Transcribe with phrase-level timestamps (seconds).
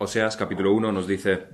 [0.00, 1.48] Oseas capítulo 1 nos dice,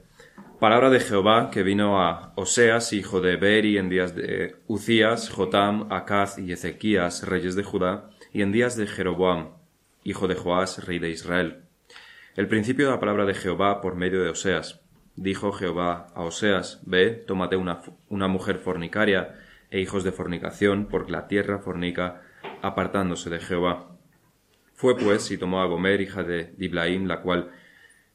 [0.61, 5.91] Palabra de Jehová que vino a Oseas, hijo de Beri, en días de Ucías, Jotam,
[5.91, 9.55] Acaz y Ezequías, reyes de Judá, y en días de Jeroboam,
[10.05, 11.63] hijo de Joás, rey de Israel.
[12.37, 14.83] El principio de la palabra de Jehová por medio de Oseas.
[15.17, 17.81] Dijo Jehová a Oseas, Ve, tómate una,
[18.11, 19.37] una mujer fornicaria
[19.71, 22.21] e hijos de fornicación, porque la tierra fornica,
[22.61, 23.97] apartándose de Jehová.
[24.75, 27.51] Fue pues y tomó a Gomer, hija de Diblaim, la cual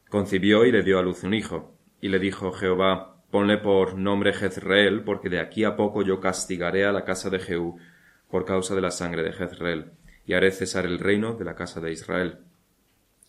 [0.09, 1.75] concibió y le dio a luz un hijo.
[2.01, 6.85] Y le dijo Jehová, ponle por nombre Jezreel, porque de aquí a poco yo castigaré
[6.85, 7.77] a la casa de Jehú
[8.29, 9.91] por causa de la sangre de Jezreel,
[10.25, 12.39] y haré cesar el reino de la casa de Israel.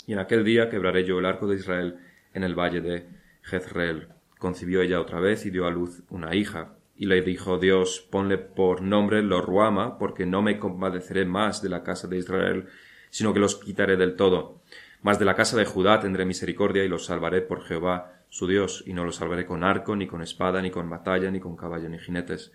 [0.07, 1.99] Y en aquel día quebraré yo el arco de Israel
[2.35, 3.09] en el valle de
[3.43, 4.09] Jezreel.
[4.39, 6.77] Concibió ella otra vez y dio a luz una hija.
[6.97, 11.83] Y le dijo Dios, ponle por nombre Lorruama, porque no me compadeceré más de la
[11.83, 12.67] casa de Israel,
[13.11, 14.63] sino que los quitaré del todo.
[15.03, 18.85] Mas de la casa de Judá tendré misericordia y los salvaré por Jehová su Dios,
[18.87, 21.89] y no los salvaré con arco, ni con espada, ni con batalla, ni con caballo,
[21.89, 22.53] ni jinetes.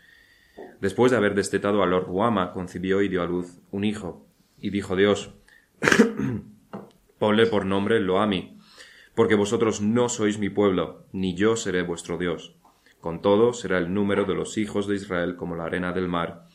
[0.80, 4.25] Después de haber destetado a Lorruama, concibió y dio a luz un hijo.
[4.58, 5.34] Y dijo Dios,
[7.19, 8.58] ponle por nombre Loami,
[9.16, 12.56] porque vosotros no sois mi pueblo, ni yo seré vuestro Dios.
[13.02, 16.45] Con todo será el número de los hijos de Israel como la arena del mar,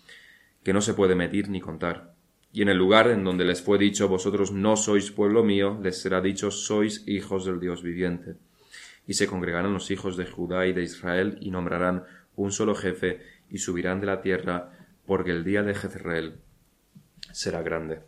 [0.64, 2.09] que no se puede medir ni contar.
[2.52, 6.00] Y en el lugar en donde les fue dicho vosotros no sois pueblo mío, les
[6.00, 8.36] será dicho sois hijos del Dios viviente.
[9.06, 12.04] Y se congregarán los hijos de Judá y de Israel y nombrarán
[12.36, 13.20] un solo jefe
[13.50, 14.72] y subirán de la tierra,
[15.06, 16.40] porque el día de Jezreel
[17.32, 18.00] será grande.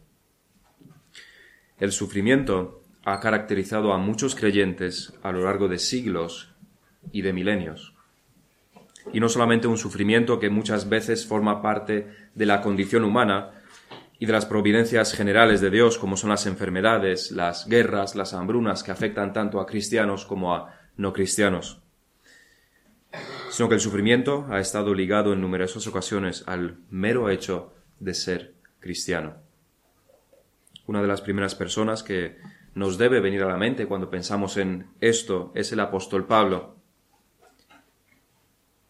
[1.79, 6.55] El sufrimiento ha caracterizado a muchos creyentes a lo largo de siglos
[7.11, 7.95] y de milenios.
[9.12, 13.62] Y no solamente un sufrimiento que muchas veces forma parte de la condición humana,
[14.23, 18.84] y de las providencias generales de Dios, como son las enfermedades, las guerras, las hambrunas
[18.84, 21.83] que afectan tanto a cristianos como a no cristianos,
[23.50, 28.55] sino que el sufrimiento ha estado ligado en numerosas ocasiones al mero hecho de ser
[28.78, 29.38] cristiano.
[30.87, 32.39] Una de las primeras personas que
[32.77, 36.77] nos debe venir a la mente cuando pensamos en esto es el apóstol Pablo.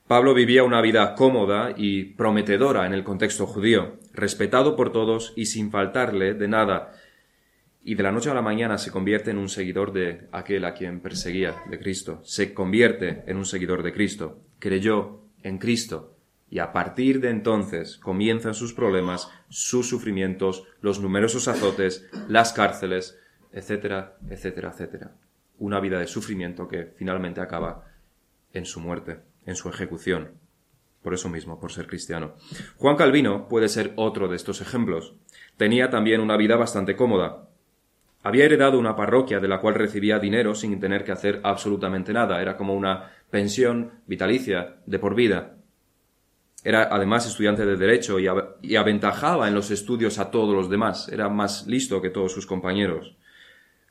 [0.06, 5.46] Pablo vivía una vida cómoda y prometedora en el contexto judío, respetado por todos y
[5.46, 6.92] sin faltarle de nada,
[7.84, 10.74] y de la noche a la mañana se convierte en un seguidor de aquel a
[10.74, 12.20] quien perseguía, de Cristo.
[12.24, 14.40] Se convierte en un seguidor de Cristo.
[14.60, 16.16] Creyó en Cristo.
[16.48, 23.18] Y a partir de entonces comienzan sus problemas, sus sufrimientos, los numerosos azotes, las cárceles,
[23.52, 25.16] etcétera, etcétera, etcétera.
[25.58, 27.86] Una vida de sufrimiento que finalmente acaba
[28.52, 30.30] en su muerte en su ejecución.
[31.02, 32.34] Por eso mismo, por ser cristiano.
[32.76, 35.14] Juan Calvino puede ser otro de estos ejemplos.
[35.56, 37.48] Tenía también una vida bastante cómoda.
[38.22, 42.40] Había heredado una parroquia de la cual recibía dinero sin tener que hacer absolutamente nada.
[42.40, 45.56] Era como una pensión vitalicia de por vida.
[46.62, 48.28] Era además estudiante de Derecho y,
[48.62, 51.08] y, aventajaba en los estudios a todos los demás.
[51.08, 53.16] Era más listo que todos sus compañeros.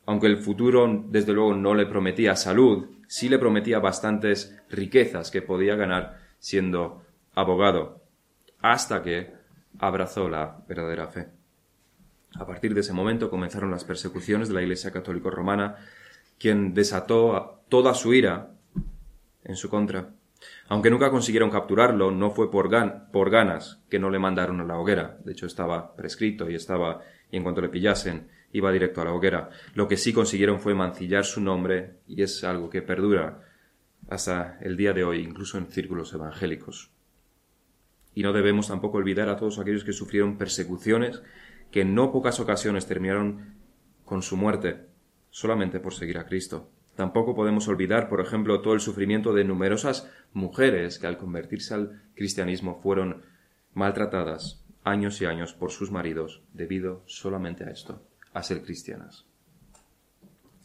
[0.05, 5.41] Aunque el futuro, desde luego, no le prometía salud, sí le prometía bastantes riquezas que
[5.41, 7.03] podía ganar siendo
[7.35, 8.01] abogado,
[8.59, 9.31] hasta que
[9.79, 11.29] abrazó la verdadera fe.
[12.35, 15.75] A partir de ese momento comenzaron las persecuciones de la Iglesia Católica Romana,
[16.39, 18.51] quien desató toda su ira
[19.43, 20.09] en su contra.
[20.67, 22.69] Aunque nunca consiguieron capturarlo, no fue por,
[23.11, 25.19] por ganas que no le mandaron a la hoguera.
[25.23, 29.13] De hecho, estaba prescrito y estaba, y en cuanto le pillasen, iba directo a la
[29.13, 29.49] hoguera.
[29.75, 33.50] Lo que sí consiguieron fue mancillar su nombre y es algo que perdura
[34.11, 36.91] hasta el día de hoy, incluso en círculos evangélicos.
[38.13, 41.23] Y no debemos tampoco olvidar a todos aquellos que sufrieron persecuciones
[41.71, 43.55] que en no pocas ocasiones terminaron
[44.03, 44.85] con su muerte,
[45.29, 46.69] solamente por seguir a Cristo.
[46.95, 52.01] Tampoco podemos olvidar, por ejemplo, todo el sufrimiento de numerosas mujeres que al convertirse al
[52.13, 53.21] cristianismo fueron
[53.73, 59.30] maltratadas años y años por sus maridos debido solamente a esto a ser cristianas.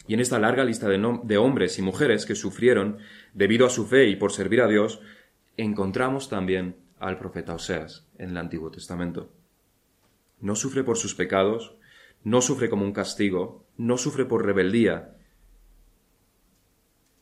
[0.09, 2.99] Y en esta larga lista de, de, hombres y mujeres que sufrieron
[3.35, 5.01] debido a su fe y por servir a Dios,
[5.57, 9.33] encontramos también al profeta Oseas en el Antiguo Testamento.
[10.41, 11.77] No sufre por sus pecados,
[12.23, 15.17] no sufre como un castigo, no sufre por rebeldía,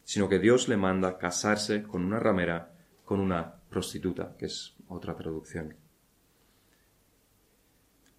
[0.04, 5.16] sino que Dios le manda casarse con una ramera, con una prostituta, que es otra
[5.16, 5.74] traducción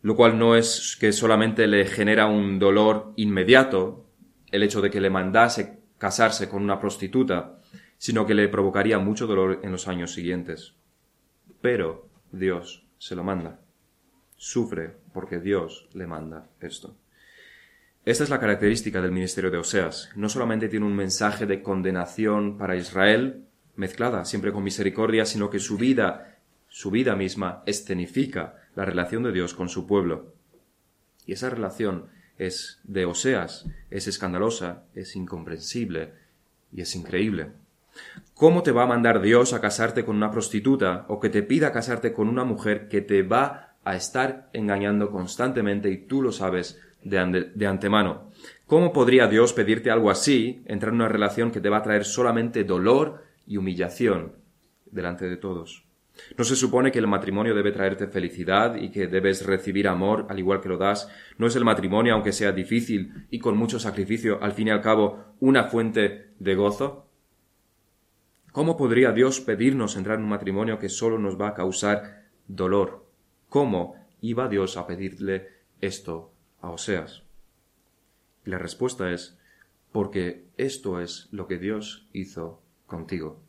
[0.05, 4.04] lo cual no es que solamente le genera un dolor inmediato
[4.51, 7.59] el hecho de que le mandase casarse con una prostituta,
[7.97, 10.75] sino que le provocaría mucho dolor en los años siguientes.
[11.61, 13.59] Pero Dios se lo manda.
[14.37, 16.95] Sufre porque Dios le manda esto.
[18.05, 20.11] Esta es la característica del ministerio de Oseas.
[20.15, 23.45] No solamente tiene un mensaje de condenación para Israel,
[23.75, 26.37] mezclada siempre con misericordia, sino que su vida,
[26.67, 30.33] su vida misma, escenifica la relación de Dios con su pueblo.
[31.25, 36.13] Y esa relación es de Oseas, es escandalosa, es incomprensible
[36.71, 37.51] y es increíble.
[38.33, 41.71] ¿Cómo te va a mandar Dios a casarte con una prostituta o que te pida
[41.71, 46.81] casarte con una mujer que te va a estar engañando constantemente y tú lo sabes
[47.03, 48.31] de, de, antemano?
[48.67, 52.03] ¿Cómo podría Dios pedirte algo así, entrar en una relación que te va a traer
[52.03, 54.33] solamente dolor y humillación
[54.85, 55.84] delante de todos?
[56.37, 60.39] ¿No se supone que el matrimonio debe traerte felicidad y que debes recibir amor al
[60.39, 61.09] igual que lo das?
[61.37, 64.81] ¿No es el matrimonio, aunque sea difícil y con mucho sacrificio, al fin y al
[64.81, 67.07] cabo, una fuente de gozo?
[68.51, 73.05] ¿Cómo podría Dios pedirnos entrar en un matrimonio que solo nos va a causar dolor?
[73.49, 75.49] ¿Cómo iba Dios a pedirle
[75.81, 77.23] esto a Oseas?
[78.45, 79.37] Y la respuesta es
[79.91, 83.44] porque esto es lo que Dios hizo contigo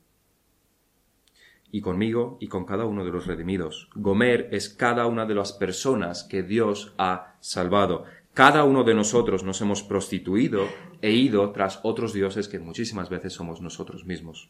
[1.76, 3.90] y conmigo y con cada uno de los redimidos.
[3.94, 8.04] Gomer es cada una de las personas que Dios ha salvado.
[8.32, 10.68] Cada uno de nosotros nos hemos prostituido
[11.02, 14.48] e ido tras otros dioses que muchísimas veces somos nosotros mismos.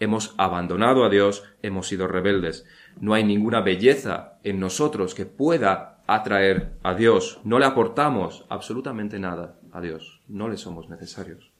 [0.00, 2.64] Hemos abandonado a Dios, hemos sido rebeldes.
[2.98, 7.38] No hay ninguna belleza en nosotros que pueda atraer a Dios.
[7.44, 10.22] No le aportamos absolutamente nada a Dios.
[10.26, 11.52] No le somos necesarios.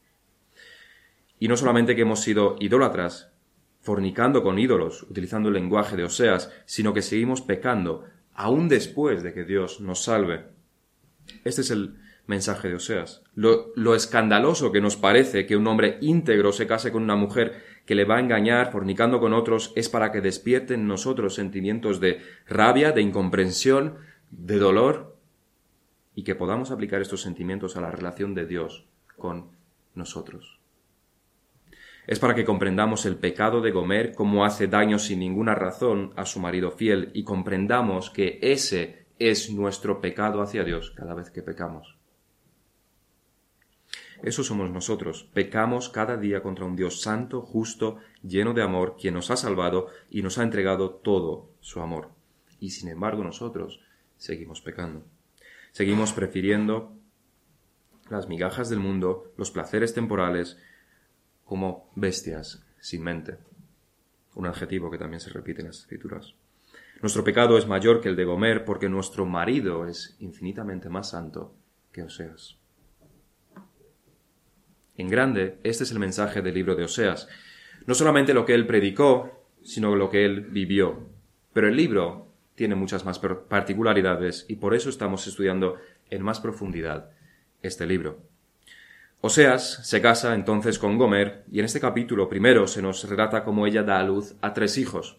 [1.39, 3.32] Y no solamente que hemos sido idólatras,
[3.83, 9.35] fornicando con ídolos, utilizando el lenguaje de Oseas, sino que seguimos pecando, aún después de
[9.35, 10.47] que Dios nos salve.
[11.45, 11.97] Este es el
[12.27, 13.23] mensaje de Oseas.
[13.35, 17.63] Lo, lo, escandaloso que nos parece que un hombre íntegro se case con una mujer
[17.85, 22.01] que le va a engañar fornicando con otros es para que despierten en nosotros sentimientos
[22.01, 23.97] de rabia, de incomprensión,
[24.31, 25.17] de dolor,
[26.15, 28.87] y que podamos aplicar estos sentimientos a la relación de Dios
[29.17, 29.51] con
[29.95, 30.62] nosotros.
[32.07, 36.25] Es para que comprendamos el pecado de Gomer, cómo hace daño sin ninguna razón a
[36.25, 41.43] su marido fiel, y comprendamos que ese es nuestro pecado hacia Dios cada vez que
[41.43, 41.97] pecamos.
[44.23, 45.29] Eso somos nosotros.
[45.35, 49.89] Pecamos cada día contra un Dios santo, justo, lleno de amor, quien nos ha salvado
[50.11, 52.11] y nos ha entregado todo su amor.
[52.61, 53.81] Y sin embargo nosotros
[54.17, 55.05] seguimos pecando.
[55.73, 56.93] Seguimos prefiriendo
[58.11, 60.59] las migajas del mundo, los placeres temporales,
[61.53, 63.37] como bestias sin mente.
[64.37, 66.33] Un adjetivo que también se repite en las escrituras.
[67.03, 71.55] Nuestro pecado es mayor que el de Gomer porque nuestro marido es infinitamente más santo
[71.93, 72.57] que Oseas.
[74.97, 77.29] En grande, este es el mensaje del libro de Oseas.
[77.85, 81.07] No solamente lo que él predicó, sino lo que él vivió.
[81.53, 85.77] Pero el libro tiene muchas más particularidades y por eso estamos estudiando
[86.09, 87.11] en más profundidad
[87.61, 88.32] este libro.
[89.25, 93.69] Oseas se casa entonces con Gomer y en este capítulo primero se nos relata cómo
[93.69, 95.17] ella da a luz a tres hijos,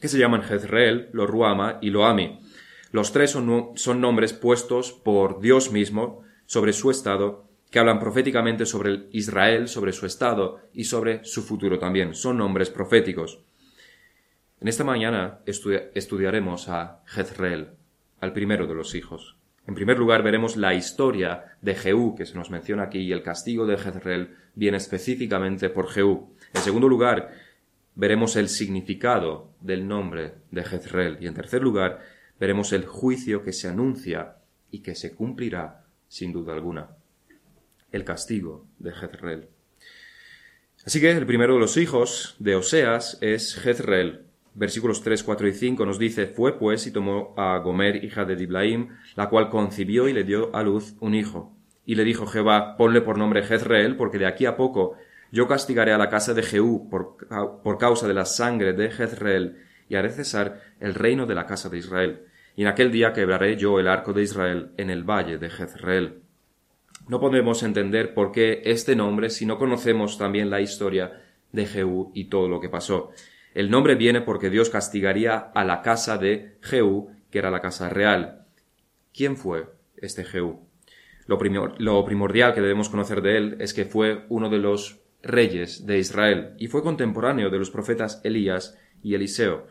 [0.00, 2.38] que se llaman Jezreel, Loruama y Loami.
[2.92, 9.08] Los tres son, nombres puestos por Dios mismo sobre su estado, que hablan proféticamente sobre
[9.10, 12.14] Israel, sobre su estado y sobre su futuro también.
[12.14, 13.40] Son nombres proféticos.
[14.60, 17.70] En esta mañana estudiaremos a Jezreel,
[18.20, 19.39] al primero de los hijos.
[19.70, 23.22] En primer lugar, veremos la historia de Jehú, que se nos menciona aquí, y el
[23.22, 26.34] castigo de Jezreel viene específicamente por Jehú.
[26.52, 27.30] En segundo lugar,
[27.94, 31.18] veremos el significado del nombre de Jezreel.
[31.20, 32.00] Y en tercer lugar,
[32.40, 34.38] veremos el juicio que se anuncia
[34.72, 36.88] y que se cumplirá sin duda alguna.
[37.92, 39.48] El castigo de Jezreel.
[40.84, 44.29] Así que el primero de los hijos de Oseas es Jezreel,
[44.60, 48.36] versículos 3, 4 y 5 nos dice, fue pues y tomó a Gomer, hija de
[48.36, 51.56] Diblaim, la cual concibió y le dio a luz un hijo.
[51.86, 54.96] Y le dijo Jehová, ponle por nombre Jezreel, porque de aquí a poco
[55.32, 57.16] yo castigaré a la casa de Jehú por,
[57.62, 59.56] por causa de la sangre de Jezreel,
[59.88, 62.26] y haré cesar el reino de la casa de Israel.
[62.54, 66.20] Y en aquel día quebraré yo el arco de Israel en el valle de Jezreel.
[67.08, 72.12] No podemos entender por qué este nombre si no conocemos también la historia de Jehú
[72.14, 73.10] y todo lo que pasó.
[73.54, 77.88] El nombre viene porque Dios castigaría a la casa de Jehú, que era la casa
[77.88, 78.46] real.
[79.12, 79.66] ¿Quién fue
[79.96, 80.60] este Jehú?
[81.26, 81.38] Lo,
[81.78, 85.98] lo primordial que debemos conocer de él es que fue uno de los reyes de
[85.98, 89.66] Israel y fue contemporáneo de los profetas Elías y Eliseo.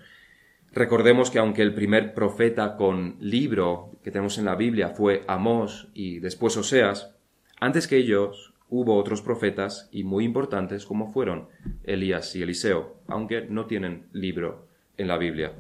[0.71, 5.89] Recordemos que aunque el primer profeta con libro que tenemos en la Biblia fue Amós
[5.93, 7.15] y después Oseas,
[7.59, 11.47] antes que ellos hubo otros profetas y muy importantes como fueron
[11.83, 15.53] Elías y Eliseo, aunque no tienen libro en la Biblia.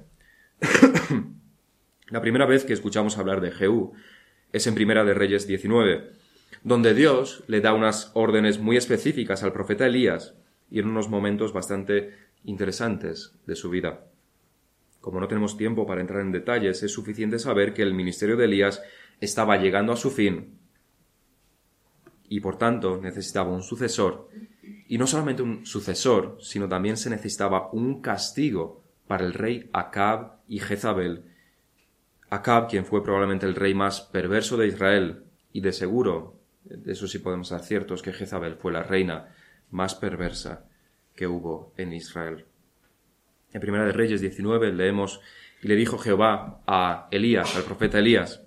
[2.09, 3.93] la primera vez que escuchamos hablar de Jehú
[4.53, 6.19] es en Primera de Reyes 19.
[6.63, 10.35] donde Dios le da unas órdenes muy específicas al profeta Elías
[10.69, 12.13] y en unos momentos bastante
[12.43, 14.07] interesantes de su vida.
[14.99, 18.45] Como no tenemos tiempo para entrar en detalles, es suficiente saber que el ministerio de
[18.45, 18.81] Elías
[19.21, 20.58] estaba llegando a su fin
[22.29, 24.29] y por tanto necesitaba un sucesor.
[24.87, 30.37] Y no solamente un sucesor, sino también se necesitaba un castigo para el rey Acab
[30.47, 31.25] y Jezabel.
[32.29, 37.07] Acab, quien fue probablemente el rey más perverso de Israel, y de seguro, de eso
[37.07, 39.33] sí podemos ser ciertos, que Jezabel fue la reina
[39.71, 40.65] más perversa
[41.15, 42.45] que hubo en Israel.
[43.51, 45.19] En Primera de Reyes 19 leemos,
[45.63, 48.43] y le dijo Jehová a Elías, al profeta Elías,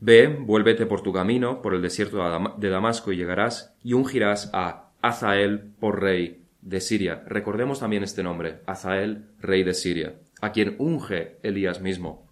[0.00, 2.18] Ve, vuélvete por tu camino, por el desierto
[2.58, 7.22] de Damasco, y llegarás, y ungirás a Azael por rey de Siria.
[7.26, 12.26] Recordemos también este nombre, Azael, rey de Siria, a quien unge Elías mismo.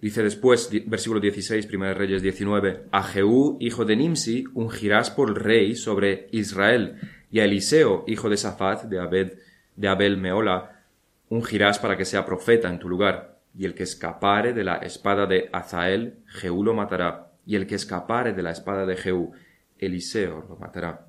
[0.00, 5.76] Dice después, versículo 16, 1 Reyes 19, a Jehú, hijo de Nimsi, ungirás por rey
[5.76, 6.98] sobre Israel,
[7.30, 9.38] y a Eliseo, hijo de Safat, de Abed,
[9.76, 10.82] de Abel Meola,
[11.30, 15.26] ungirás para que sea profeta en tu lugar y el que escapare de la espada
[15.26, 19.32] de Azael, Jehú lo matará, y el que escapare de la espada de Jehú,
[19.78, 21.06] Eliseo lo matará.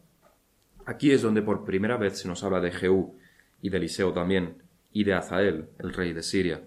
[0.85, 3.17] Aquí es donde por primera vez se nos habla de Jehú,
[3.61, 4.57] y de Eliseo también,
[4.91, 6.61] y de Azael, el rey de Siria.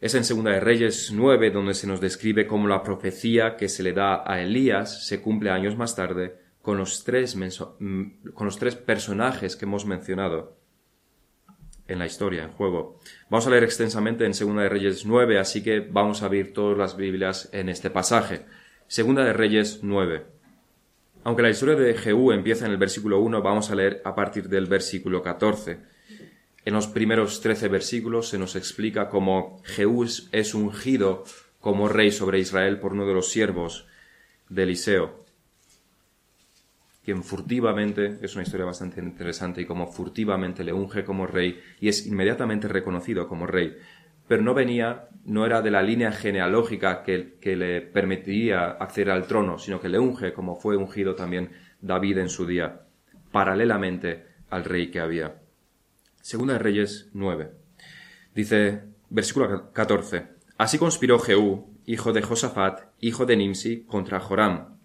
[0.00, 3.82] Es en Segunda de Reyes 9 donde se nos describe cómo la profecía que se
[3.82, 8.76] le da a Elías se cumple años más tarde con los tres, con los tres
[8.76, 10.57] personajes que hemos mencionado
[11.88, 12.98] en la historia, en juego.
[13.30, 16.76] Vamos a leer extensamente en Segunda de Reyes 9, así que vamos a abrir todas
[16.76, 18.42] las Biblias en este pasaje.
[18.86, 20.26] Segunda de Reyes 9.
[21.24, 24.48] Aunque la historia de Jehú empieza en el versículo 1, vamos a leer a partir
[24.48, 25.78] del versículo 14.
[26.64, 31.24] En los primeros 13 versículos se nos explica cómo Jehú es ungido
[31.60, 33.86] como rey sobre Israel por uno de los siervos
[34.48, 35.27] de Eliseo
[37.08, 41.88] quien furtivamente, es una historia bastante interesante, y como furtivamente le unge como rey y
[41.88, 43.78] es inmediatamente reconocido como rey.
[44.26, 49.26] Pero no venía, no era de la línea genealógica que, que le permitiría acceder al
[49.26, 52.82] trono, sino que le unge como fue ungido también David en su día,
[53.32, 55.36] paralelamente al rey que había.
[56.20, 57.52] Segunda de Reyes 9.
[58.34, 60.26] Dice, versículo 14.
[60.58, 64.77] Así conspiró Jehú, hijo de Josafat, hijo de Nimsi, contra Joram,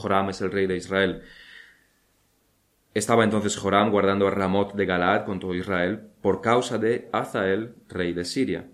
[0.00, 1.22] Joram es el rey de Israel.
[2.92, 7.74] Estaba entonces Joram guardando a Ramot de Galaad con todo Israel por causa de Azael,
[7.88, 8.66] rey de Siria.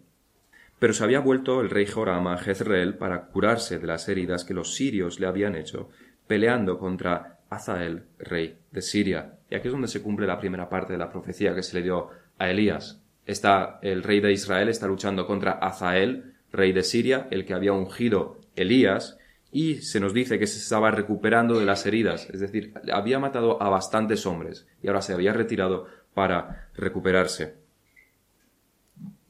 [0.78, 4.54] Pero se había vuelto el rey Joram a Jezreel para curarse de las heridas que
[4.54, 5.90] los sirios le habían hecho,
[6.26, 9.34] peleando contra Azael, rey de Siria.
[9.50, 11.82] Y aquí es donde se cumple la primera parte de la profecía que se le
[11.82, 13.02] dio a Elías.
[13.26, 17.72] Está el rey de Israel está luchando contra Azael, rey de Siria, el que había
[17.72, 19.18] ungido Elías,
[19.56, 23.62] y se nos dice que se estaba recuperando de las heridas, es decir, había matado
[23.62, 27.54] a bastantes hombres y ahora se había retirado para recuperarse.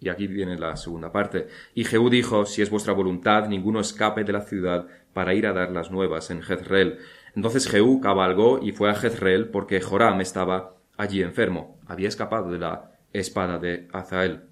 [0.00, 1.47] Y aquí viene la segunda parte.
[1.76, 5.52] Y Jehú dijo, si es vuestra voluntad, ninguno escape de la ciudad para ir a
[5.52, 6.99] dar las nuevas en Jezreel.
[7.37, 11.78] Entonces Jehú cabalgó y fue a Jezreel porque Joram estaba allí enfermo.
[11.87, 14.47] Había escapado de la espada de Azael.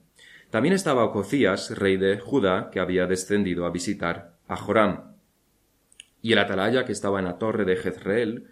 [0.51, 5.14] También estaba Ococías, rey de Judá, que había descendido a visitar a Joram
[6.25, 8.49] y el atalaya que estaba en la torre de Jezreel,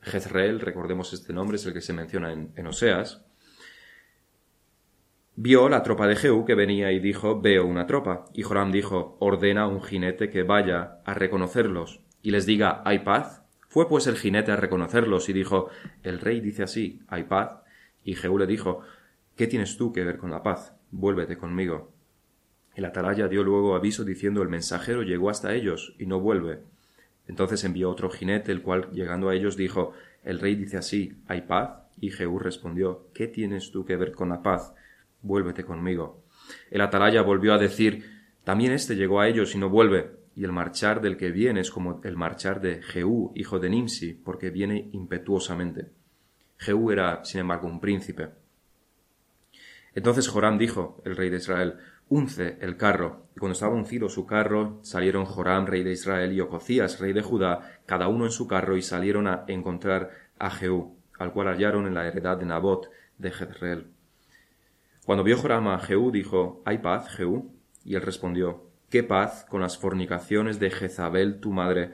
[0.00, 3.24] Jezreel, recordemos este nombre, es el que se menciona en, Oseas,
[5.36, 8.24] vio la tropa de Jehú que venía y dijo, veo una tropa.
[8.34, 12.98] Y Joram dijo, ordena a un jinete que vaya a reconocerlos y les diga, ¿hay
[12.98, 13.44] paz?
[13.68, 15.68] Fue pues el jinete a reconocerlos y dijo,
[16.02, 17.62] el rey dice así, ¿hay paz?
[18.02, 18.80] Y Jehú le dijo,
[19.36, 20.74] ¿qué tienes tú que ver con la paz?
[20.90, 21.92] Vuélvete conmigo.
[22.74, 26.64] El atalaya dio luego aviso diciendo, el mensajero llegó hasta ellos y no vuelve.
[27.26, 29.92] Entonces envió otro jinete, el cual, llegando a ellos, dijo
[30.24, 31.82] El rey dice así ¿Hay paz?
[32.00, 34.74] Y Jehú respondió ¿Qué tienes tú que ver con la paz?
[35.22, 36.24] Vuélvete conmigo.
[36.70, 38.04] El atalaya volvió a decir
[38.44, 40.18] También éste llegó a ellos y no vuelve.
[40.34, 44.14] Y el marchar del que viene es como el marchar de Jehú, hijo de Nimsi,
[44.14, 45.90] porque viene impetuosamente.
[46.56, 48.28] Jehú era, sin embargo, un príncipe.
[49.94, 51.78] Entonces Joram dijo, el rey de Israel,
[52.10, 53.28] unce el carro.
[53.34, 57.22] Y cuando estaba uncido su carro, salieron Joram, rey de Israel, y Ococías, rey de
[57.22, 61.86] Judá, cada uno en su carro, y salieron a encontrar a Jehú, al cual hallaron
[61.86, 63.86] en la heredad de Nabot de Jezreel.
[65.06, 67.54] Cuando vio Joram a Jehú, dijo, ¿Hay paz, Jehú?
[67.84, 71.92] Y él respondió, ¿Qué paz con las fornicaciones de Jezabel tu madre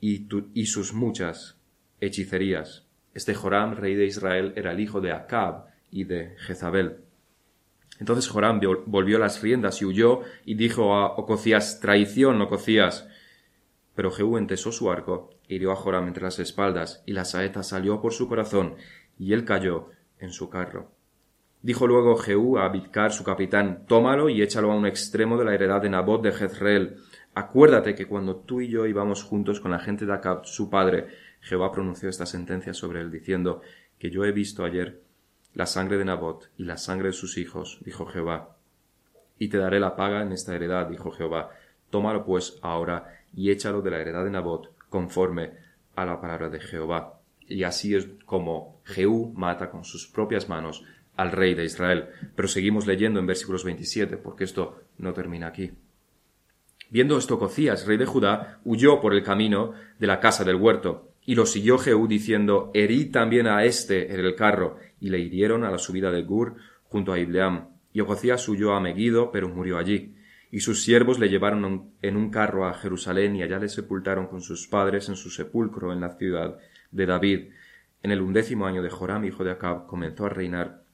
[0.00, 1.56] y, y sus muchas
[2.00, 2.88] hechicerías?
[3.14, 7.04] Este Joram, rey de Israel, era el hijo de Acab y de Jezabel.
[8.02, 13.06] Entonces Joram volvió las riendas y huyó y dijo a Ococías, traición, Ococías.
[13.94, 18.00] Pero Jehú entesó su arco, hirió a Joram entre las espaldas, y la saeta salió
[18.00, 18.74] por su corazón,
[19.20, 20.90] y él cayó en su carro.
[21.62, 25.54] Dijo luego Jehú a Abidcar, su capitán, tómalo y échalo a un extremo de la
[25.54, 26.96] heredad de Nabot de Jezreel.
[27.34, 31.06] Acuérdate que cuando tú y yo íbamos juntos con la gente de Acab, su padre,
[31.40, 33.60] Jehová pronunció esta sentencia sobre él, diciendo
[33.96, 35.04] que yo he visto ayer
[35.54, 38.56] la sangre de Nabot y la sangre de sus hijos, dijo Jehová.
[39.38, 41.50] Y te daré la paga en esta heredad, dijo Jehová.
[41.90, 45.52] Tómalo pues ahora y échalo de la heredad de Nabot conforme
[45.94, 47.20] a la palabra de Jehová.
[47.48, 50.84] Y así es como Jehú mata con sus propias manos
[51.16, 52.08] al rey de Israel.
[52.34, 55.72] Pero seguimos leyendo en versículos 27, porque esto no termina aquí.
[56.90, 61.08] Viendo esto, Cocías, rey de Judá, huyó por el camino de la casa del huerto,
[61.24, 65.64] y lo siguió Jehú diciendo, herí también a éste en el carro, y le hirieron
[65.64, 67.68] a la subida de Gur junto a Ibleam.
[67.92, 70.14] Y Ococías huyó a Megido, pero murió allí
[70.52, 74.42] y sus siervos le llevaron en un carro a Jerusalén y allá le sepultaron con
[74.42, 76.58] sus padres en su sepulcro en la ciudad
[76.90, 77.52] de David.
[78.02, 80.84] En el undécimo año de Joram, hijo de Acab, comenzó a reinar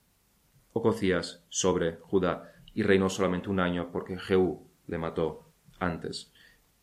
[0.72, 5.50] Ococías sobre Judá y reinó solamente un año porque Jehú le mató
[5.80, 6.32] antes.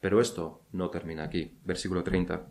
[0.02, 1.58] Pero esto no termina aquí.
[1.64, 2.46] Versículo 30.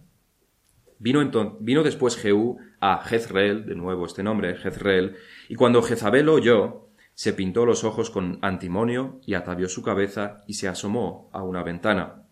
[1.05, 5.17] Vino, entonces, vino después Jehú a Jezreel, de nuevo este nombre, Jezreel,
[5.51, 10.55] y cuando Jezabel oyó se pintó los ojos con antimonio y atavió su cabeza y
[10.55, 12.23] se asomó a una ventana.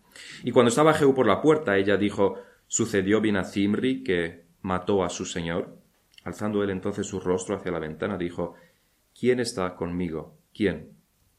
[0.43, 5.03] Y cuando estaba Jehú por la puerta, ella dijo ¿Sucedió bien a Zimri que mató
[5.03, 5.77] a su señor?
[6.23, 8.55] Alzando él entonces su rostro hacia la ventana, dijo
[9.13, 10.35] ¿Quién está conmigo?
[10.51, 10.93] ¿Quién?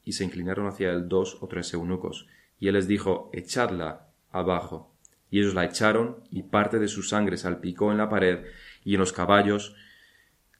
[0.05, 2.27] Y se inclinaron hacia él dos o tres eunucos,
[2.61, 4.94] y él les dijo Echadla abajo.
[5.35, 8.45] Y ellos la echaron, y parte de su sangre salpicó en la pared
[8.85, 9.75] y en los caballos,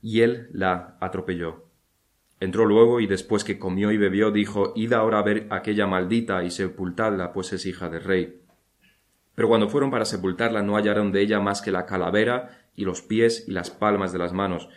[0.01, 1.69] y él la atropelló
[2.41, 6.43] Entró luego y después que comió y bebió dijo Id ahora a ver aquella maldita
[6.43, 8.41] y sepultadla, pues es hija del rey.
[9.33, 13.01] Pero cuando fueron para sepultarla no hallaron de ella más que la calavera y los
[13.01, 14.67] pies y las palmas de las manos.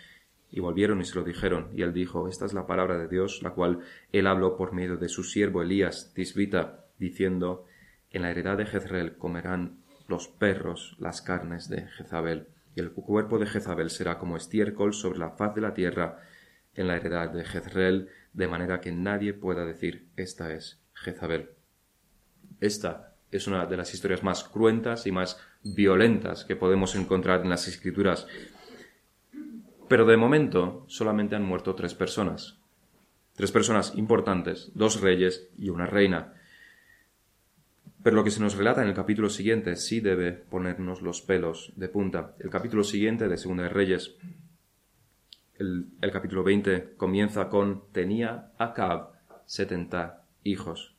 [0.53, 3.43] Y volvieron y se lo dijeron, y él dijo Esta es la palabra de Dios,
[3.43, 3.81] la cual
[4.13, 7.65] él habló por medio de su siervo Elías, tisbita, diciendo
[8.13, 9.78] En la heredad de Jezreel comerán
[10.09, 15.19] los perros las carnes de Jezabel, y el cuerpo de Jezabel será como estiércol sobre
[15.19, 16.19] la faz de la tierra,
[16.75, 21.51] en la heredad de Jezreel, de manera que nadie pueda decir esta es Jezabel.
[22.61, 27.51] Esta es una de las historias más cruentas y más violentas que podemos encontrar en
[27.51, 28.27] las escrituras.
[29.89, 32.59] Pero de momento solamente han muerto tres personas.
[33.35, 36.35] Tres personas importantes, dos reyes y una reina.
[38.03, 41.73] Pero lo que se nos relata en el capítulo siguiente sí debe ponernos los pelos
[41.77, 42.35] de punta.
[42.39, 44.17] El capítulo siguiente de Segunda de Reyes
[45.59, 49.11] el, capítulo 20 comienza con tenía Acab
[49.45, 50.95] setenta hijos.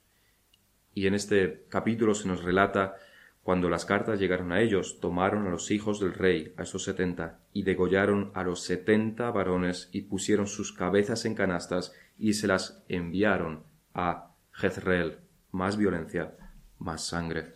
[0.94, 2.96] Y en este capítulo se nos relata
[3.42, 7.40] cuando las cartas llegaron a ellos, tomaron a los hijos del rey, a esos setenta,
[7.54, 12.84] y degollaron a los setenta varones y pusieron sus cabezas en canastas y se las
[12.90, 15.20] enviaron a Jezreel.
[15.52, 16.36] Más violencia,
[16.80, 17.54] más sangre.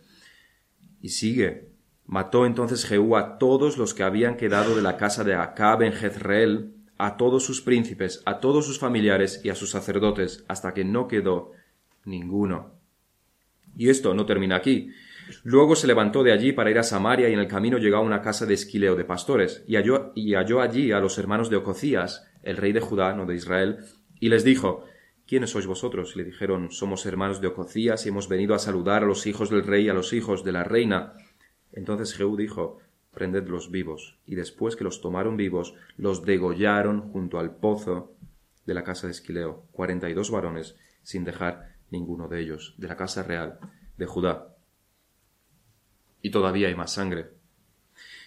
[1.00, 1.68] Y sigue.
[2.06, 5.92] Mató entonces Jehú a todos los que habían quedado de la casa de Acab en
[5.92, 10.84] Jezreel, a todos sus príncipes, a todos sus familiares y a sus sacerdotes, hasta que
[10.84, 11.52] no quedó
[12.04, 12.72] ninguno.
[13.76, 14.90] Y esto no termina aquí.
[15.42, 18.00] Luego se levantó de allí para ir a Samaria y en el camino llegó a
[18.00, 21.56] una casa de esquileo de pastores, y halló, y halló allí a los hermanos de
[21.56, 23.78] Ococías, el rey de Judá, no de Israel,
[24.20, 24.84] y les dijo,
[25.26, 26.12] ¿Quiénes sois vosotros?
[26.14, 29.48] Y le dijeron, somos hermanos de Ococías y hemos venido a saludar a los hijos
[29.48, 31.14] del rey y a los hijos de la reina.
[31.72, 32.78] Entonces Jehú dijo,
[33.12, 34.18] prendedlos vivos.
[34.26, 38.12] Y después que los tomaron vivos, los degollaron junto al pozo
[38.66, 42.88] de la casa de Esquileo, cuarenta y dos varones, sin dejar ninguno de ellos, de
[42.88, 43.58] la casa real
[43.96, 44.54] de Judá.
[46.20, 47.30] Y todavía hay más sangre.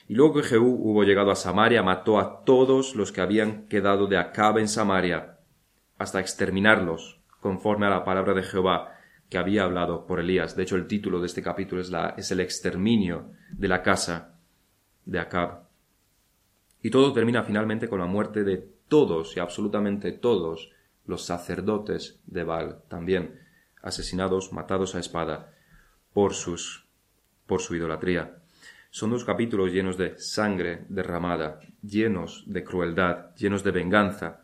[0.08, 4.08] Y luego que Jehú hubo llegado a Samaria, mató a todos los que habían quedado
[4.08, 5.37] de Acab en Samaria,
[5.98, 8.94] hasta exterminarlos, conforme a la palabra de Jehová
[9.30, 10.56] que había hablado por Elías.
[10.56, 14.36] De hecho, el título de este capítulo es, la, es el exterminio de la casa
[15.06, 15.64] de Acab.
[16.82, 18.58] Y todo termina finalmente con la muerte de
[18.88, 20.72] todos y absolutamente todos
[21.06, 23.40] los sacerdotes de Baal, también
[23.82, 25.54] asesinados, matados a espada
[26.14, 26.86] por sus
[27.46, 28.40] por su idolatría.
[28.90, 34.42] Son dos capítulos llenos de sangre derramada, llenos de crueldad, llenos de venganza,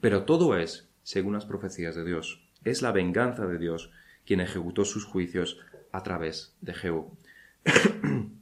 [0.00, 2.42] pero todo es según las profecías de Dios.
[2.64, 3.92] Es la venganza de Dios
[4.26, 5.60] quien ejecutó sus juicios
[5.92, 7.16] a través de Jehú.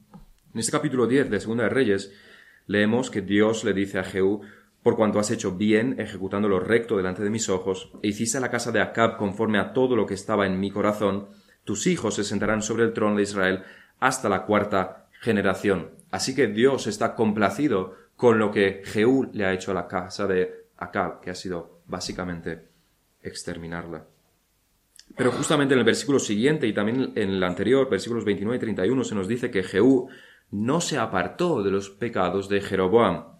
[0.54, 2.12] En este capítulo 10 de Segunda de Reyes
[2.66, 4.42] leemos que Dios le dice a Jehú,
[4.82, 8.52] por cuanto has hecho bien ejecutando lo recto delante de mis ojos, e hiciste la
[8.52, 11.28] casa de Acab conforme a todo lo que estaba en mi corazón,
[11.64, 13.64] tus hijos se sentarán sobre el trono de Israel
[13.98, 15.90] hasta la cuarta generación.
[16.10, 20.26] Así que Dios está complacido con lo que Jehú le ha hecho a la casa
[20.26, 22.68] de Acab, que ha sido básicamente
[23.22, 24.06] exterminarla.
[25.16, 29.04] Pero justamente en el versículo siguiente y también en el anterior, versículos 29 y 31,
[29.04, 30.08] se nos dice que Jehú
[30.50, 33.38] no se apartó de los pecados de Jeroboam,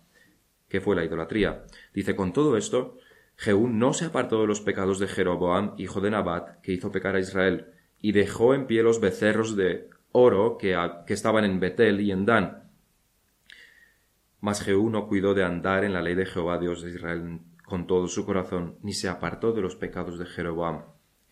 [0.68, 1.64] que fue la idolatría.
[1.92, 2.98] Dice, con todo esto,
[3.36, 7.16] Jehú no se apartó de los pecados de Jeroboam, hijo de Nabat, que hizo pecar
[7.16, 7.66] a Israel,
[8.00, 10.76] y dejó en pie los becerros de oro que,
[11.06, 12.70] que estaban en Betel y en Dan.
[14.40, 17.86] Mas Jehú no cuidó de andar en la ley de Jehová Dios de Israel con
[17.86, 20.82] todo su corazón, ni se apartó de los pecados de Jeroboam,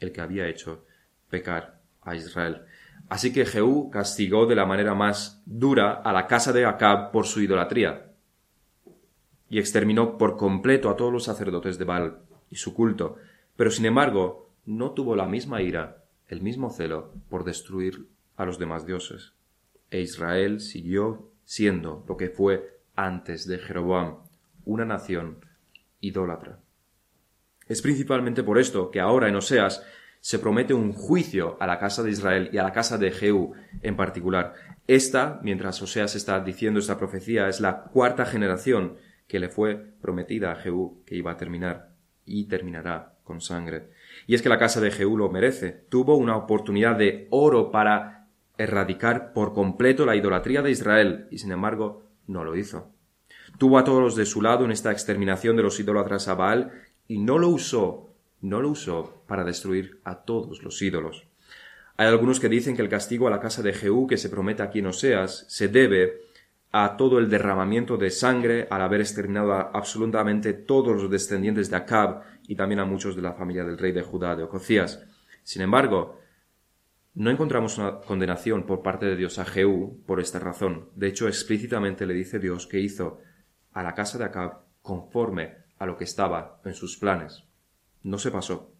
[0.01, 0.85] el que había hecho
[1.29, 2.63] pecar a Israel.
[3.09, 7.27] Así que Jehú castigó de la manera más dura a la casa de Acab por
[7.27, 8.13] su idolatría,
[9.49, 13.17] y exterminó por completo a todos los sacerdotes de Baal y su culto,
[13.55, 18.59] pero sin embargo no tuvo la misma ira, el mismo celo por destruir a los
[18.59, 19.35] demás dioses.
[19.91, 24.21] E Israel siguió siendo lo que fue antes de Jeroboam,
[24.65, 25.45] una nación
[26.03, 26.59] idólatra.
[27.67, 29.83] Es principalmente por esto que ahora en Oseas
[30.21, 33.55] se promete un juicio a la casa de Israel y a la casa de Jehú
[33.81, 34.55] en particular.
[34.87, 40.53] Esta, mientras Oseas está diciendo esta profecía, es la cuarta generación que le fue prometida
[40.53, 43.89] a Jehú que iba a terminar y terminará con sangre.
[44.27, 45.71] Y es que la casa de Jehú lo merece.
[45.89, 51.53] Tuvo una oportunidad de oro para erradicar por completo la idolatría de Israel y sin
[51.53, 52.93] embargo no lo hizo.
[53.59, 56.73] Tuvo a todos de su lado en esta exterminación de los idólatras a Baal
[57.07, 61.27] y no lo usó, no lo usó para destruir a todos los ídolos.
[61.97, 64.63] Hay algunos que dicen que el castigo a la casa de Jehú que se promete
[64.63, 66.23] aquí en Oseas se debe
[66.73, 71.77] a todo el derramamiento de sangre al haber exterminado a absolutamente todos los descendientes de
[71.77, 75.05] Acab y también a muchos de la familia del rey de Judá, de Ococías.
[75.43, 76.19] Sin embargo,
[77.15, 80.89] no encontramos una condenación por parte de Dios a Jehú por esta razón.
[80.97, 83.21] De hecho, explícitamente le dice Dios que hizo
[83.73, 87.45] a la casa de Acab conforme a lo que estaba en sus planes.
[88.03, 88.73] No se pasó.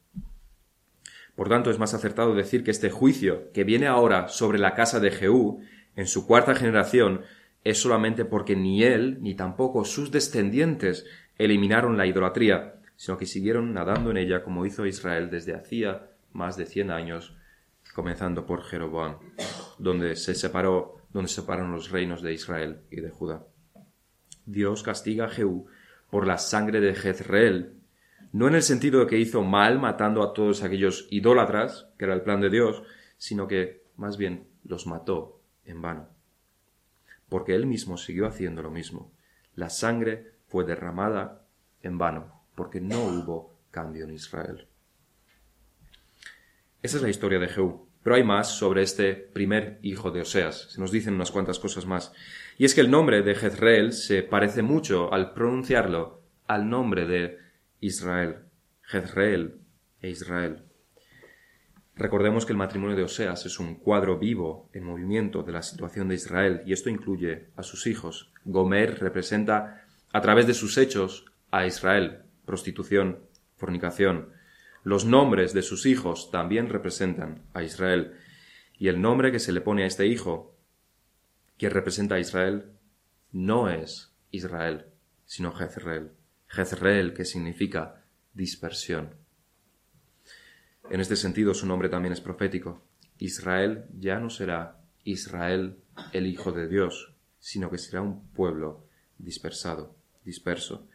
[1.35, 5.01] Por tanto, es más acertado decir que este juicio que viene ahora sobre la casa
[5.01, 5.63] de Jehú,
[5.97, 7.23] en su cuarta generación,
[7.65, 11.07] es solamente porque ni él ni tampoco sus descendientes
[11.39, 16.57] eliminaron la idolatría, sino que siguieron nadando en ella como hizo Israel desde hacía más
[16.57, 17.37] de cien años,
[17.95, 19.19] comenzando por Jeroboam,
[19.79, 23.45] donde se separó, donde se separaron los reinos de Israel y de Judá.
[24.47, 25.67] Dios castiga a Jehú
[26.11, 27.75] por la sangre de Jezreel,
[28.33, 32.15] no en el sentido de que hizo mal matando a todos aquellos idólatras, que era
[32.15, 32.83] el plan de Dios,
[33.19, 36.09] sino que más bien los mató en vano.
[37.29, 39.13] Porque él mismo siguió haciendo lo mismo.
[39.55, 41.47] La sangre fue derramada
[41.83, 44.67] en vano, porque no hubo cambio en Israel.
[46.83, 47.87] Esa es la historia de Jehú.
[48.03, 50.73] Pero hay más sobre este primer hijo de Oseas.
[50.73, 52.13] Se nos dicen unas cuantas cosas más.
[52.59, 57.39] Y es que el nombre de Jezreel se parece mucho al pronunciarlo al nombre de
[57.81, 58.37] Israel.
[58.83, 59.57] Jezreel
[60.01, 60.63] e Israel.
[61.95, 66.09] Recordemos que el matrimonio de Oseas es un cuadro vivo en movimiento de la situación
[66.09, 68.33] de Israel y esto incluye a sus hijos.
[68.45, 73.21] Gomer representa a través de sus hechos a Israel, prostitución,
[73.57, 74.31] fornicación.
[74.85, 78.15] Los nombres de sus hijos también representan a Israel
[78.79, 80.52] y el nombre que se le pone a este hijo
[81.63, 82.73] que representa a Israel
[83.31, 84.87] no es Israel,
[85.25, 86.11] sino Jezreel.
[86.49, 88.03] Jezreel, que significa
[88.35, 89.15] dispersión.
[90.91, 92.83] En este sentido, su nombre también es profético.
[93.19, 95.79] Israel ya no será Israel,
[96.13, 99.95] el Hijo de Dios, sino que será un pueblo dispersado,
[100.25, 100.89] disperso.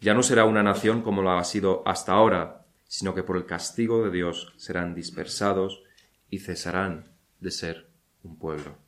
[0.00, 3.44] Ya no será una nación como lo ha sido hasta ahora, sino que por el
[3.44, 5.82] castigo de Dios serán dispersados
[6.30, 7.88] y cesarán de ser
[8.22, 8.81] un pueblo.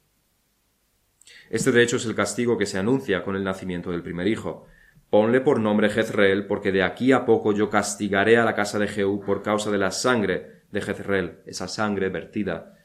[1.51, 4.67] Este de hecho es el castigo que se anuncia con el nacimiento del primer hijo.
[5.11, 8.89] Ponle por nombre Jezreel, porque de aquí a poco yo castigaré a la casa de
[8.89, 12.79] Jehú por causa de la sangre de Jezreel, esa sangre vertida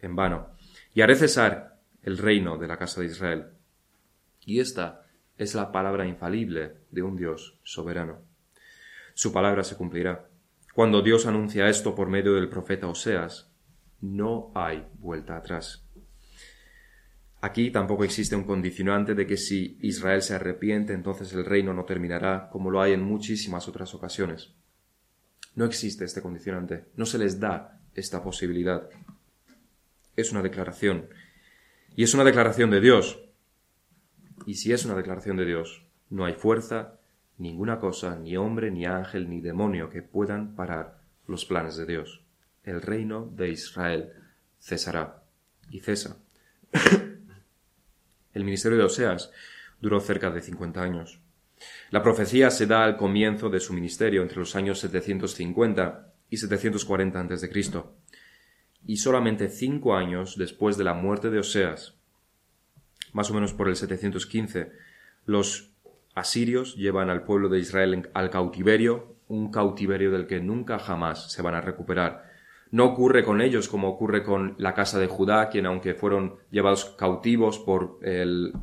[0.00, 0.50] en vano.
[0.94, 3.46] Y haré cesar el reino de la casa de Israel.
[4.44, 5.02] Y esta
[5.38, 8.22] es la palabra infalible de un Dios soberano.
[9.14, 10.28] Su palabra se cumplirá.
[10.74, 13.50] Cuando Dios anuncia esto por medio del profeta Oseas,
[14.00, 15.83] no hay vuelta atrás.
[17.44, 21.84] Aquí tampoco existe un condicionante de que si Israel se arrepiente, entonces el reino no
[21.84, 24.54] terminará, como lo hay en muchísimas otras ocasiones.
[25.54, 28.88] No existe este condicionante, no se les da esta posibilidad.
[30.16, 31.10] Es una declaración.
[31.94, 33.20] Y es una declaración de Dios.
[34.46, 36.98] Y si es una declaración de Dios, no hay fuerza,
[37.36, 42.22] ninguna cosa, ni hombre, ni ángel, ni demonio que puedan parar los planes de Dios.
[42.62, 44.14] El reino de Israel
[44.58, 45.24] cesará
[45.68, 46.16] y cesa
[48.34, 49.30] El ministerio de Oseas
[49.80, 51.20] duró cerca de 50 años.
[51.90, 57.20] La profecía se da al comienzo de su ministerio entre los años 750 y 740
[57.20, 57.82] a.C.
[58.86, 61.94] y solamente cinco años después de la muerte de Oseas,
[63.12, 64.72] más o menos por el 715,
[65.24, 65.70] los
[66.14, 71.40] asirios llevan al pueblo de Israel al cautiverio, un cautiverio del que nunca jamás se
[71.40, 72.33] van a recuperar.
[72.70, 76.96] No ocurre con ellos como ocurre con la casa de Judá, quien aunque fueron llevados
[76.96, 77.98] cautivos por,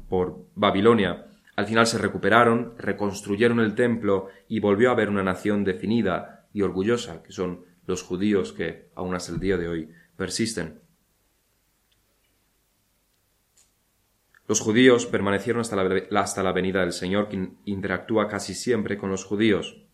[0.10, 5.64] por Babilonia, al final se recuperaron, reconstruyeron el templo y volvió a haber una nación
[5.64, 10.80] definida y orgullosa, que son los judíos que aún hasta el día de hoy persisten.
[14.48, 19.10] Los judíos permanecieron hasta la, hasta la venida del Señor, quien interactúa casi siempre con
[19.10, 19.86] los judíos.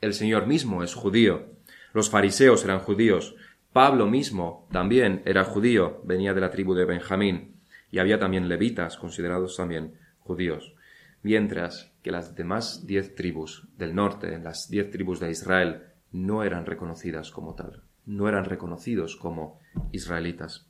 [0.00, 1.46] El Señor mismo es judío,
[1.92, 3.34] los fariseos eran judíos.
[3.72, 7.56] Pablo mismo también era judío, venía de la tribu de Benjamín.
[7.90, 10.74] Y había también levitas, considerados también judíos.
[11.22, 16.66] Mientras que las demás diez tribus del norte, las diez tribus de Israel, no eran
[16.66, 19.60] reconocidas como tal, no eran reconocidos como
[19.92, 20.66] israelitas.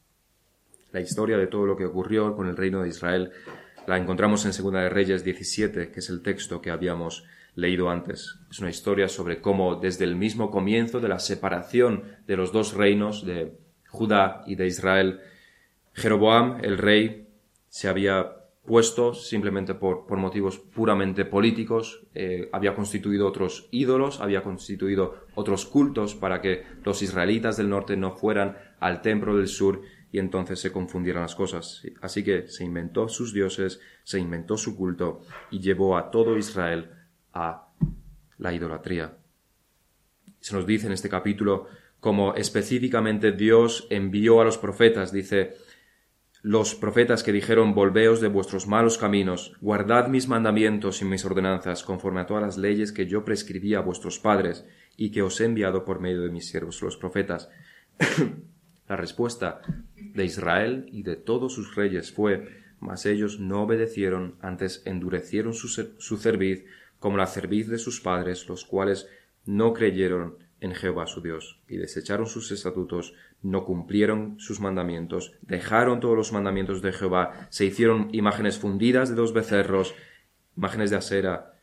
[0.92, 3.30] La historia de todo lo que ocurrió con el reino de Israel
[3.86, 7.24] la encontramos en Segunda de Reyes 17, que es el texto que habíamos
[7.60, 8.40] leído antes.
[8.50, 12.74] Es una historia sobre cómo desde el mismo comienzo de la separación de los dos
[12.74, 13.52] reinos de
[13.88, 15.20] Judá y de Israel,
[15.92, 17.28] Jeroboam, el rey,
[17.68, 25.26] se había puesto simplemente por, motivos puramente políticos, eh, había constituido otros ídolos, había constituido
[25.34, 30.18] otros cultos para que los israelitas del norte no fueran al templo del sur y
[30.18, 31.82] entonces se confundieran las cosas.
[32.00, 36.90] Así que se inventó sus dioses, se inventó su culto y llevó a todo Israel
[37.32, 37.68] a
[38.38, 39.16] la idolatría.
[40.40, 41.66] Se nos dice en este capítulo
[42.00, 45.54] como específicamente Dios envió a los profetas, dice,
[46.42, 51.84] los profetas que dijeron, volveos de vuestros malos caminos, guardad mis mandamientos y mis ordenanzas,
[51.84, 54.64] conforme a todas las leyes que yo prescribí a vuestros padres
[54.96, 57.50] y que os he enviado por medio de mis siervos los profetas.
[58.88, 59.60] la respuesta
[59.94, 62.48] de Israel y de todos sus reyes fue,
[62.80, 66.64] mas ellos no obedecieron, antes endurecieron su, su cerviz,
[67.00, 69.08] como la cerviz de sus padres, los cuales
[69.44, 76.00] no creyeron en Jehová su Dios, y desecharon sus estatutos, no cumplieron sus mandamientos, dejaron
[76.00, 79.94] todos los mandamientos de Jehová, se hicieron imágenes fundidas de dos becerros,
[80.56, 81.54] imágenes de acera,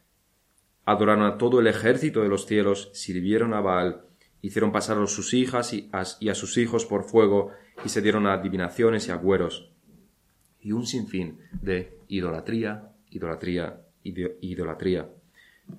[0.84, 4.02] adoraron a todo el ejército de los cielos, sirvieron a Baal,
[4.42, 7.52] hicieron pasar a sus hijas y a, y a sus hijos por fuego,
[7.86, 9.72] y se dieron a adivinaciones y agüeros,
[10.60, 15.10] y un sinfín de idolatría, idolatría, idolatría.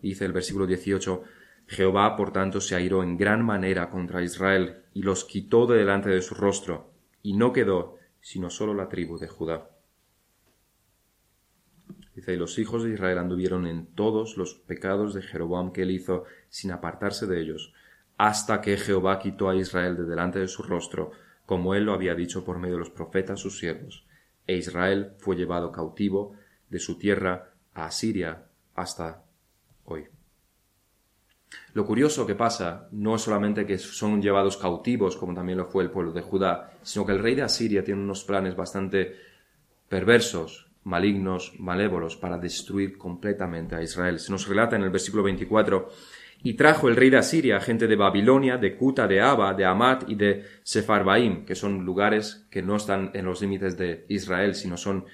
[0.02, 1.22] Dice el versículo 18,
[1.66, 6.08] Jehová, por tanto, se airó en gran manera contra Israel y los quitó de delante
[6.08, 6.90] de su rostro,
[7.22, 9.70] y no quedó sino solo la tribu de Judá.
[12.14, 15.92] Dice, y los hijos de Israel anduvieron en todos los pecados de Jeroboam que él
[15.92, 17.72] hizo, sin apartarse de ellos,
[18.16, 21.12] hasta que Jehová quitó a Israel de delante de su rostro,
[21.46, 24.06] como él lo había dicho por medio de los profetas sus siervos,
[24.46, 26.34] e Israel fue llevado cautivo
[26.68, 29.22] de su tierra a Asiria hasta
[29.90, 30.06] hoy.
[31.74, 35.84] Lo curioso que pasa no es solamente que son llevados cautivos, como también lo fue
[35.84, 39.16] el pueblo de Judá, sino que el rey de Asiria tiene unos planes bastante
[39.88, 44.18] perversos, malignos, malévolos, para destruir completamente a Israel.
[44.18, 45.88] Se nos relata en el versículo 24,
[46.42, 50.08] y trajo el rey de Asiria gente de Babilonia, de Cuta, de Aba, de Amat
[50.08, 54.76] y de Sefarbaim, que son lugares que no están en los límites de Israel, sino
[54.76, 55.04] son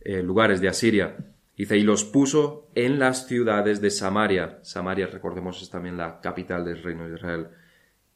[0.00, 1.16] eh, lugares de Asiria
[1.56, 4.58] Dice, y los puso en las ciudades de Samaria.
[4.62, 7.48] Samaria, recordemos, es también la capital del reino de Israel.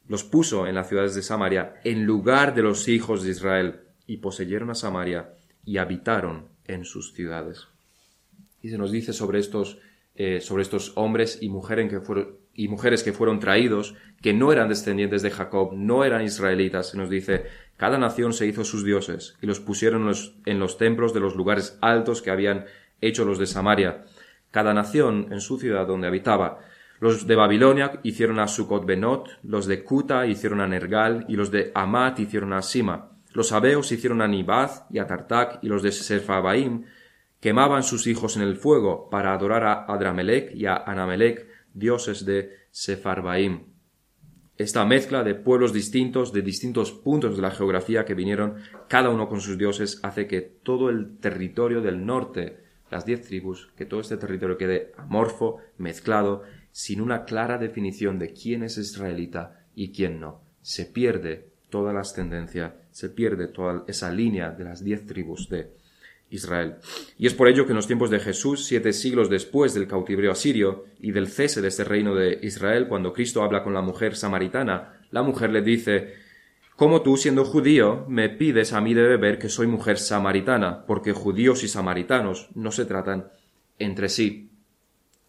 [0.07, 4.17] Los puso en las ciudades de Samaria en lugar de los hijos de Israel, y
[4.17, 5.29] poseyeron a Samaria
[5.63, 7.67] y habitaron en sus ciudades.
[8.61, 9.79] Y se nos dice sobre estos,
[10.15, 14.51] eh, sobre estos hombres y mujeres, que fueron, y mujeres que fueron traídos, que no
[14.51, 16.89] eran descendientes de Jacob, no eran israelitas.
[16.89, 17.45] Se nos dice,
[17.77, 20.11] cada nación se hizo sus dioses y los pusieron
[20.45, 22.65] en los templos de los lugares altos que habían
[23.01, 24.05] hecho los de Samaria,
[24.51, 26.59] cada nación en su ciudad donde habitaba.
[26.99, 31.51] Los de Babilonia hicieron a Sucot Benot, los de Cuta hicieron a Nergal, y los
[31.51, 33.11] de Amat hicieron a Sima.
[33.33, 36.85] Los abeos hicieron a Nibaz y a Tartak, y los de Serfabaim
[37.41, 42.61] quemaban sus hijos en el fuego para adorar a Adramelech y a Anamelech, dioses de
[42.69, 43.65] Sefarbaim.
[44.57, 49.27] Esta mezcla de pueblos distintos, de distintos puntos de la geografía que vinieron, cada uno
[49.27, 54.01] con sus dioses, hace que todo el territorio del norte las diez tribus, que todo
[54.01, 60.19] este territorio quede amorfo, mezclado, sin una clara definición de quién es israelita y quién
[60.19, 60.41] no.
[60.61, 65.71] Se pierde toda la ascendencia se pierde toda esa línea de las diez tribus de
[66.29, 66.75] Israel.
[67.17, 70.31] Y es por ello que en los tiempos de Jesús, siete siglos después del cautiverio
[70.31, 74.15] asirio y del cese de este reino de Israel, cuando Cristo habla con la mujer
[74.15, 76.15] samaritana, la mujer le dice,
[76.81, 80.83] ¿Cómo tú, siendo judío, me pides a mí de beber que soy mujer samaritana?
[80.87, 83.27] Porque judíos y samaritanos no se tratan
[83.77, 84.49] entre sí.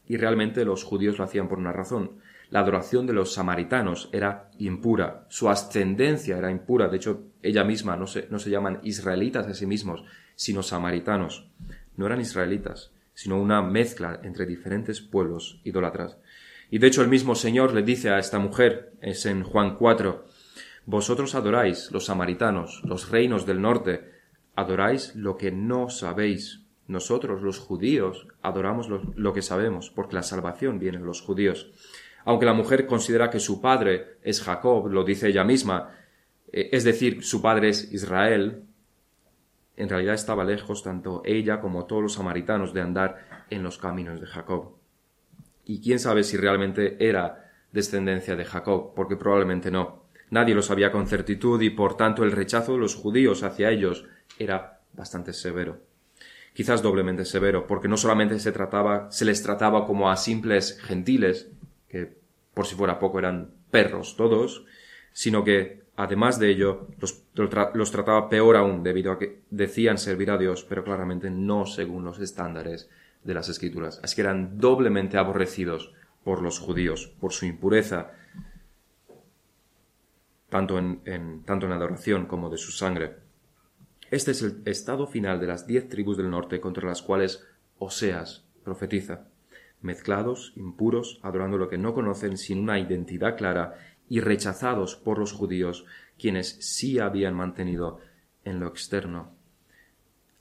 [0.08, 2.12] Y realmente los judíos lo hacían por una razón.
[2.48, 6.88] La adoración de los samaritanos era impura, su ascendencia era impura.
[6.88, 11.50] De hecho, ella misma no se, no se llaman israelitas a sí mismos, sino samaritanos.
[11.98, 16.16] No eran israelitas, sino una mezcla entre diferentes pueblos idólatras.
[16.70, 20.24] Y de hecho el mismo Señor le dice a esta mujer, es en Juan 4,
[20.86, 24.10] Vosotros adoráis, los samaritanos, los reinos del norte,
[24.56, 26.62] adoráis lo que no sabéis.
[26.88, 31.70] Nosotros, los judíos, adoramos lo, que sabemos, porque la salvación viene de los judíos.
[32.24, 35.94] Aunque la mujer considera que su padre es Jacob, lo dice ella misma,
[36.52, 38.64] eh, es decir, su padre es Israel,
[39.76, 44.20] en realidad estaba lejos tanto ella como todos los samaritanos de andar en los caminos
[44.20, 44.76] de Jacob.
[45.64, 50.01] Y quién sabe si realmente era descendencia de Jacob, porque probablemente no.
[50.32, 54.06] Nadie lo sabía con certitud y por tanto el rechazo de los judíos hacia ellos
[54.38, 55.80] era bastante severo.
[56.54, 61.50] Quizás doblemente severo, porque no solamente se trataba, se les trataba como a simples gentiles,
[61.86, 62.16] que
[62.54, 64.64] por si fuera poco eran perros todos,
[65.12, 70.38] sino que Además de ello, los, trataba peor aún debido a que decían servir a
[70.38, 72.88] Dios, pero claramente no según los estándares
[73.22, 74.00] de las escrituras.
[74.02, 75.92] Así que eran doblemente aborrecidos
[76.24, 78.12] por los judíos, por su impureza,
[80.52, 83.16] tanto en, tanto en adoración como de su sangre.
[84.10, 87.42] Este es el estado final de las diez tribus del norte contra las cuales
[87.78, 89.28] Oseas profetiza,
[89.80, 93.78] mezclados, impuros, adorando lo que no conocen sin una identidad clara
[94.10, 95.86] y rechazados por los judíos,
[96.18, 98.00] quienes sí habían mantenido
[98.44, 99.30] en lo externo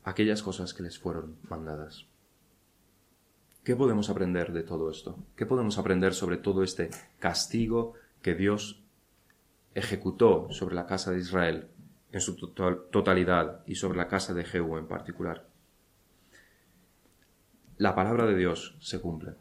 [0.03, 2.05] aquellas cosas que les fueron mandadas.
[3.63, 5.17] ¿Qué podemos aprender de todo esto?
[5.37, 8.80] ¿Qué podemos aprender sobre todo este castigo que Dios
[9.73, 11.67] ejecutó sobre la casa de Israel
[12.11, 15.47] en su totalidad y sobre la casa de Jehú en particular?
[17.77, 19.31] La palabra de Dios se cumple.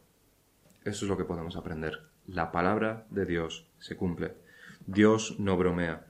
[0.84, 4.34] Eso es lo que podemos aprender la palabra de Dios se cumple.
[4.86, 6.06] Dios no bromea.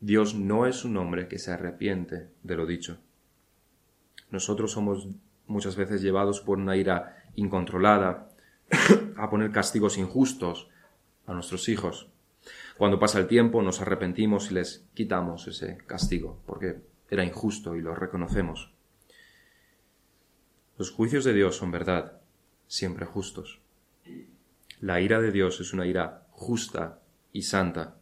[0.00, 2.98] Dios no es un hombre que se arrepiente de lo dicho.
[4.30, 5.08] Nosotros somos
[5.46, 8.28] muchas veces llevados por una ira incontrolada
[9.16, 10.68] a poner castigos injustos
[11.26, 12.08] a nuestros hijos.
[12.78, 16.76] Cuando pasa el tiempo nos arrepentimos y les quitamos ese castigo, porque
[17.10, 18.72] era injusto y lo reconocemos.
[20.78, 22.20] Los juicios de Dios son verdad,
[22.68, 23.58] siempre justos.
[24.80, 27.00] La ira de Dios es una ira justa
[27.32, 27.96] y santa.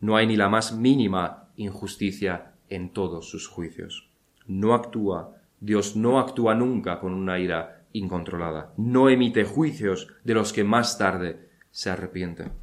[0.00, 4.08] No hay ni la más mínima injusticia en todos sus juicios.
[4.46, 8.72] No actúa, Dios no actúa nunca con una ira incontrolada.
[8.76, 12.61] No emite juicios de los que más tarde se arrepiente.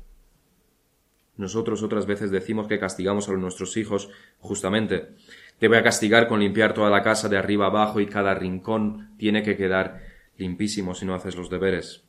[1.40, 5.16] Nosotros otras veces decimos que castigamos a nuestros hijos justamente.
[5.58, 9.12] Te voy a castigar con limpiar toda la casa de arriba abajo y cada rincón
[9.18, 10.02] tiene que quedar
[10.36, 12.04] limpísimo si no haces los deberes.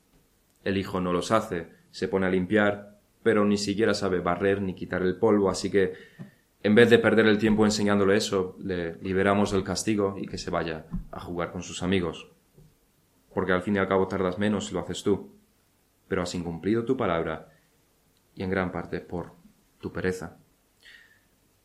[0.65, 4.75] El hijo no los hace, se pone a limpiar, pero ni siquiera sabe barrer ni
[4.75, 5.93] quitar el polvo, así que
[6.65, 10.51] en vez de perder el tiempo enseñándole eso, le liberamos del castigo y que se
[10.51, 12.33] vaya a jugar con sus amigos.
[13.33, 15.31] Porque al fin y al cabo tardas menos si lo haces tú,
[16.09, 17.50] pero has incumplido tu palabra
[18.35, 19.33] y en gran parte por
[19.81, 20.37] tu pereza.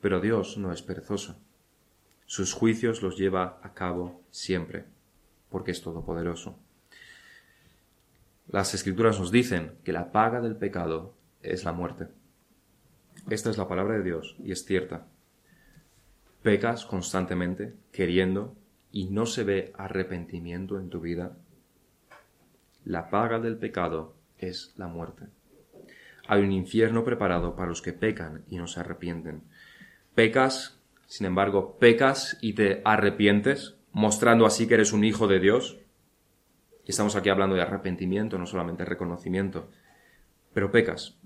[0.01, 1.39] Pero Dios no es perezoso.
[2.25, 4.85] Sus juicios los lleva a cabo siempre,
[5.49, 6.57] porque es todopoderoso.
[8.47, 12.07] Las escrituras nos dicen que la paga del pecado es la muerte.
[13.29, 15.07] Esta es la palabra de Dios y es cierta.
[16.43, 18.55] Pecas constantemente, queriendo,
[18.91, 21.35] y no se ve arrepentimiento en tu vida.
[22.85, 25.25] La paga del pecado es la muerte.
[26.27, 29.43] Hay un infierno preparado para los que pecan y no se arrepienten.
[30.15, 35.77] Pecas, sin embargo, pecas y te arrepientes, mostrando así que eres un hijo de Dios,
[36.85, 39.69] y estamos aquí hablando de arrepentimiento, no solamente reconocimiento.
[40.53, 41.17] Pero pecas.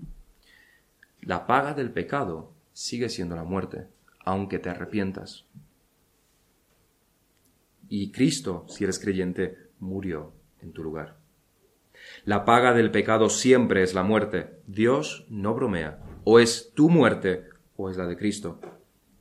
[1.20, 3.86] La paga del pecado sigue siendo la muerte,
[4.24, 5.46] aunque te arrepientas.
[7.88, 11.19] Y Cristo, si eres creyente, murió en tu lugar.
[12.24, 14.50] La paga del pecado siempre es la muerte.
[14.66, 15.98] Dios no bromea.
[16.24, 17.44] O es tu muerte
[17.76, 18.60] o es la de Cristo.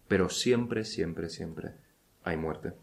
[0.07, 1.71] Pero siempre, siempre, siempre
[2.23, 2.73] hay muerte.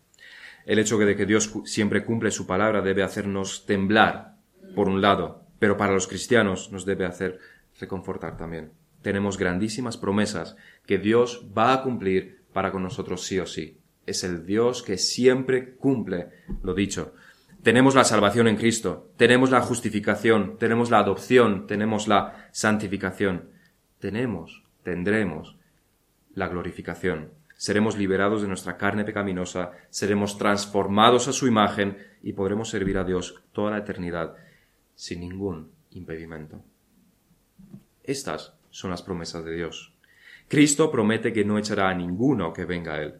[0.65, 4.37] El hecho de que Dios siempre cumple su palabra debe hacernos temblar,
[4.75, 7.39] por un lado, pero para los cristianos nos debe hacer
[7.79, 8.73] reconfortar también.
[9.03, 13.79] Tenemos grandísimas promesas que Dios va a cumplir para con nosotros sí o sí.
[14.07, 16.31] Es el Dios que siempre cumple
[16.63, 17.15] lo dicho.
[17.67, 23.51] Tenemos la salvación en Cristo, tenemos la justificación, tenemos la adopción, tenemos la santificación,
[23.99, 25.57] tenemos, tendremos
[26.33, 27.33] la glorificación.
[27.57, 33.05] Seremos liberados de nuestra carne pecaminosa, seremos transformados a su imagen y podremos servir a
[33.05, 34.37] Dios toda la eternidad
[34.95, 36.63] sin ningún impedimento.
[38.05, 39.93] Estas son las promesas de Dios.
[40.47, 43.15] Cristo promete que no echará a ninguno que venga a Él.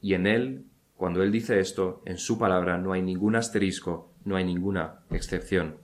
[0.00, 0.64] Y en Él,
[1.00, 5.78] cuando Él dice esto, en su palabra no hay ningún asterisco, no hay ninguna excepción.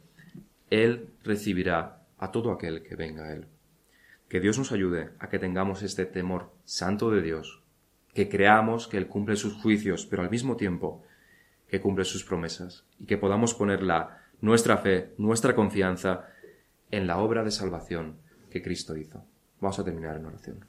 [0.69, 3.47] Él recibirá a todo aquel que venga a Él.
[4.29, 7.62] Que Dios nos ayude a que tengamos este temor santo de Dios,
[8.12, 11.03] que creamos que Él cumple sus juicios, pero al mismo tiempo
[11.71, 13.81] que cumple sus promesas, y que podamos poner
[14.43, 16.27] nuestra fe, nuestra confianza
[16.91, 18.19] en la obra de salvación
[18.51, 19.25] que Cristo hizo.
[19.62, 20.62] Vamos a terminar en oración.